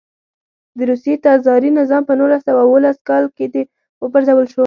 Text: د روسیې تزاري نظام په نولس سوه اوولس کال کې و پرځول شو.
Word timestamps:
د 0.77 0.79
روسیې 0.91 1.15
تزاري 1.25 1.69
نظام 1.79 2.01
په 2.07 2.13
نولس 2.19 2.41
سوه 2.47 2.61
اوولس 2.65 2.97
کال 3.09 3.25
کې 3.35 3.45
و 4.01 4.05
پرځول 4.13 4.45
شو. 4.51 4.59